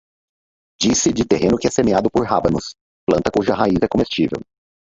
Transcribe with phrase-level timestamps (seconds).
[0.81, 2.73] Diz-se de terreno que é semeado por rábanos,
[3.07, 4.41] planta cuja raiz é comestível